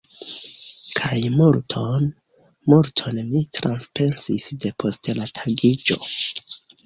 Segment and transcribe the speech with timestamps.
[0.99, 2.07] Kaj multon,
[2.71, 5.99] multon mi trapensis de post la tagiĝo!